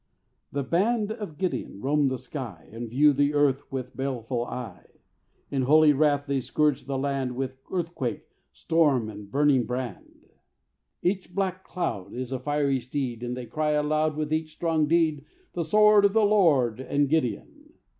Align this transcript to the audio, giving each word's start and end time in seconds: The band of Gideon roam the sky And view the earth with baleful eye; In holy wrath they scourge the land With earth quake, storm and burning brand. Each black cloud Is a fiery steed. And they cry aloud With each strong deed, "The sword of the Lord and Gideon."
The 0.51 0.63
band 0.63 1.11
of 1.11 1.37
Gideon 1.37 1.79
roam 1.79 2.07
the 2.07 2.17
sky 2.17 2.67
And 2.71 2.89
view 2.89 3.13
the 3.13 3.35
earth 3.35 3.71
with 3.71 3.95
baleful 3.95 4.45
eye; 4.45 4.87
In 5.51 5.61
holy 5.61 5.93
wrath 5.93 6.25
they 6.25 6.39
scourge 6.39 6.85
the 6.85 6.97
land 6.97 7.35
With 7.35 7.59
earth 7.71 7.93
quake, 7.93 8.25
storm 8.51 9.09
and 9.09 9.29
burning 9.29 9.67
brand. 9.67 10.27
Each 11.03 11.35
black 11.35 11.63
cloud 11.63 12.15
Is 12.15 12.31
a 12.31 12.39
fiery 12.39 12.79
steed. 12.79 13.21
And 13.21 13.37
they 13.37 13.45
cry 13.45 13.73
aloud 13.73 14.17
With 14.17 14.33
each 14.33 14.53
strong 14.53 14.87
deed, 14.87 15.23
"The 15.53 15.63
sword 15.63 16.03
of 16.05 16.13
the 16.13 16.25
Lord 16.25 16.79
and 16.79 17.07
Gideon." 17.07 17.73